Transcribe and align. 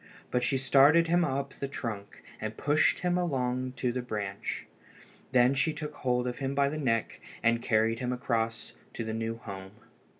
But 0.31 0.41
she 0.41 0.57
started 0.57 1.05
him 1.09 1.23
up 1.23 1.53
the 1.53 1.67
trunk 1.67 2.23
and 2.39 2.57
pushed 2.57 3.01
him 3.01 3.19
along 3.19 3.73
to 3.73 3.91
the 3.91 4.01
branch. 4.01 4.65
Then 5.31 5.53
she 5.53 5.73
took 5.73 5.93
hold 5.93 6.25
of 6.27 6.39
him 6.39 6.55
by 6.55 6.69
the 6.69 6.79
neck 6.79 7.21
and 7.43 7.61
carried 7.61 7.99
him 7.99 8.11
across 8.11 8.73
to 8.93 9.03
the 9.03 9.13
new 9.13 9.37
home. 9.37 9.73